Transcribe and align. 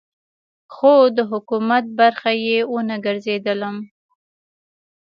خو 0.73 0.93
د 1.17 1.19
حکومت 1.31 1.83
برخه 1.99 2.31
یې 2.45 2.57
ونه 2.71 2.95
ګرځېدلم. 3.05 3.77